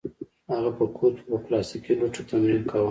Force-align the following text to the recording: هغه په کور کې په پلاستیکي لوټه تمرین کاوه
هغه 0.51 0.71
په 0.77 0.85
کور 0.97 1.11
کې 1.17 1.23
په 1.31 1.37
پلاستیکي 1.45 1.93
لوټه 1.99 2.21
تمرین 2.29 2.63
کاوه 2.69 2.79